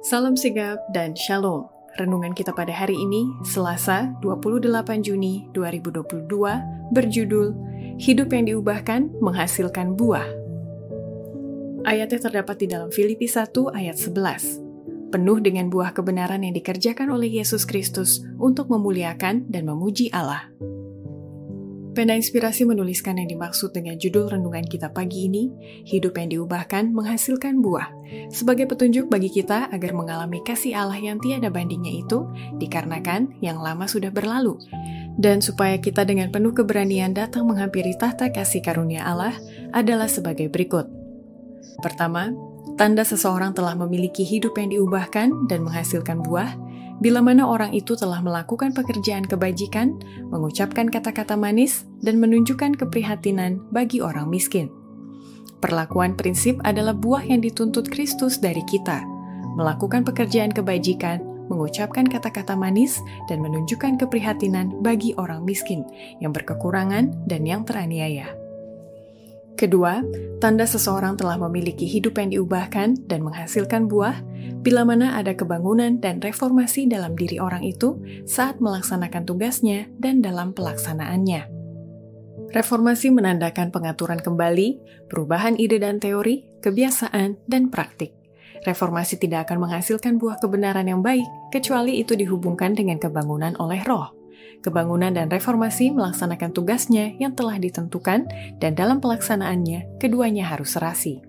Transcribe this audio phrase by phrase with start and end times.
[0.00, 1.68] Salam sigap dan shalom.
[2.00, 6.24] Renungan kita pada hari ini, Selasa 28 Juni 2022,
[6.88, 7.52] berjudul
[8.00, 10.24] Hidup yang diubahkan menghasilkan buah.
[11.84, 15.12] Ayatnya terdapat di dalam Filipi 1 ayat 11.
[15.12, 20.48] Penuh dengan buah kebenaran yang dikerjakan oleh Yesus Kristus untuk memuliakan dan memuji Allah.
[22.00, 25.52] Pena Inspirasi menuliskan yang dimaksud dengan judul renungan kita pagi ini,
[25.84, 27.92] hidup yang diubahkan menghasilkan buah,
[28.32, 32.24] sebagai petunjuk bagi kita agar mengalami kasih Allah yang tiada bandingnya itu,
[32.56, 34.56] dikarenakan yang lama sudah berlalu,
[35.20, 39.36] dan supaya kita dengan penuh keberanian datang menghampiri tahta kasih karunia Allah
[39.76, 40.88] adalah sebagai berikut.
[41.84, 42.32] Pertama,
[42.80, 46.56] tanda seseorang telah memiliki hidup yang diubahkan dan menghasilkan buah,
[47.00, 49.96] bila mana orang itu telah melakukan pekerjaan kebajikan,
[50.28, 54.68] mengucapkan kata-kata manis, dan menunjukkan keprihatinan bagi orang miskin.
[55.60, 59.04] Perlakuan prinsip adalah buah yang dituntut Kristus dari kita,
[59.56, 61.20] melakukan pekerjaan kebajikan,
[61.52, 65.84] mengucapkan kata-kata manis, dan menunjukkan keprihatinan bagi orang miskin
[66.24, 68.39] yang berkekurangan dan yang teraniaya.
[69.60, 70.00] Kedua,
[70.40, 74.24] tanda seseorang telah memiliki hidup yang diubahkan dan menghasilkan buah
[74.64, 80.56] bila mana ada kebangunan dan reformasi dalam diri orang itu saat melaksanakan tugasnya dan dalam
[80.56, 81.44] pelaksanaannya.
[82.56, 84.80] Reformasi menandakan pengaturan kembali,
[85.12, 88.16] perubahan ide dan teori, kebiasaan, dan praktik.
[88.64, 94.19] Reformasi tidak akan menghasilkan buah kebenaran yang baik kecuali itu dihubungkan dengan kebangunan oleh roh
[94.60, 98.28] kebangunan dan reformasi melaksanakan tugasnya yang telah ditentukan
[98.60, 101.24] dan dalam pelaksanaannya keduanya harus serasi.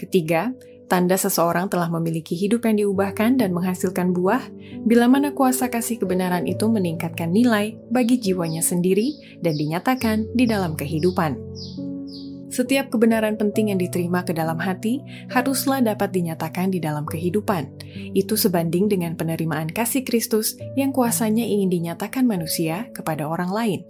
[0.00, 0.50] Ketiga,
[0.90, 4.42] tanda seseorang telah memiliki hidup yang diubahkan dan menghasilkan buah
[4.84, 10.76] bila mana kuasa kasih kebenaran itu meningkatkan nilai bagi jiwanya sendiri dan dinyatakan di dalam
[10.76, 11.36] kehidupan.
[12.54, 15.02] Setiap kebenaran penting yang diterima ke dalam hati
[15.34, 17.66] haruslah dapat dinyatakan di dalam kehidupan.
[18.14, 23.80] Itu sebanding dengan penerimaan kasih Kristus yang kuasanya ingin dinyatakan manusia kepada orang lain,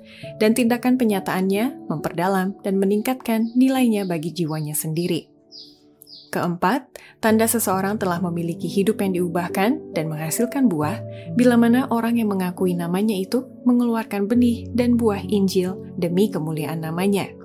[0.41, 5.29] dan tindakan penyataannya memperdalam dan meningkatkan nilainya bagi jiwanya sendiri.
[6.33, 6.89] Keempat,
[7.21, 11.05] tanda seseorang telah memiliki hidup yang diubahkan dan menghasilkan buah
[11.37, 17.44] bila mana orang yang mengakui namanya itu mengeluarkan benih dan buah Injil demi kemuliaan namanya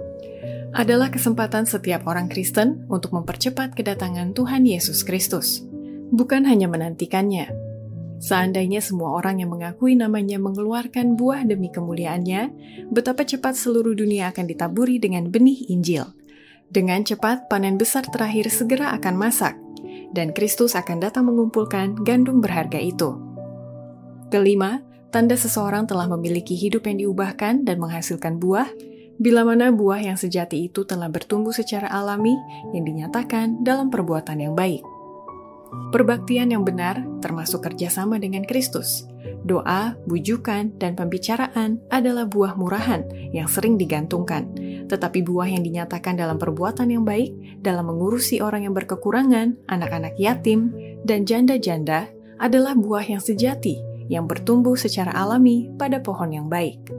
[0.73, 5.65] adalah kesempatan setiap orang Kristen untuk mempercepat kedatangan Tuhan Yesus Kristus,
[6.13, 7.49] bukan hanya menantikannya.
[8.19, 12.51] Seandainya semua orang yang mengakui namanya mengeluarkan buah demi kemuliaannya,
[12.91, 16.03] betapa cepat seluruh dunia akan ditaburi dengan benih Injil.
[16.69, 19.55] Dengan cepat, panen besar terakhir segera akan masak,
[20.13, 23.17] dan Kristus akan datang mengumpulkan gandum berharga itu.
[24.29, 28.69] Kelima, tanda seseorang telah memiliki hidup yang diubahkan dan menghasilkan buah
[29.19, 32.39] bila mana buah yang sejati itu telah bertumbuh secara alami
[32.71, 34.81] yang dinyatakan dalam perbuatan yang baik.
[35.93, 39.05] Perbaktian yang benar termasuk kerjasama dengan Kristus.
[39.45, 44.49] Doa, bujukan, dan pembicaraan adalah buah murahan yang sering digantungkan,
[44.89, 50.73] tetapi buah yang dinyatakan dalam perbuatan yang baik, dalam mengurusi orang yang berkekurangan, anak-anak yatim,
[51.05, 52.09] dan janda-janda
[52.41, 53.77] adalah buah yang sejati
[54.09, 56.98] yang bertumbuh secara alami pada pohon yang baik.